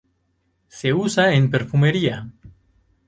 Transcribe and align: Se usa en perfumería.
Se 0.67 0.93
usa 0.95 1.31
en 1.35 1.51
perfumería. 1.51 2.27